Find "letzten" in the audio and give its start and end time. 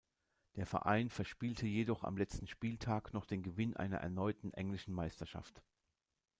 2.17-2.47